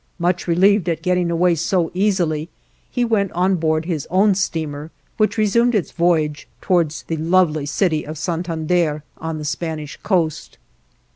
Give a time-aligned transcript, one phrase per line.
[0.17, 2.49] Much relieved at getting away so easily
[2.89, 8.03] he went on board his own steamer, which resumed its voyage towards the lovely city
[8.03, 10.57] of Santander on the Spanish coast.